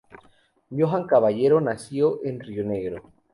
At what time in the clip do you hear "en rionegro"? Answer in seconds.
2.25-3.11